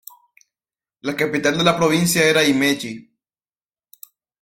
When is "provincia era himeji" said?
1.77-2.91